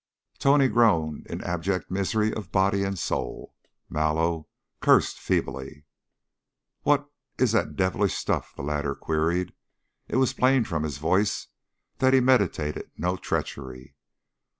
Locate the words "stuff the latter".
8.15-8.95